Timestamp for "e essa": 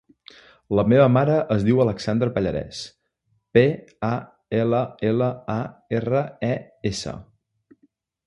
6.51-7.17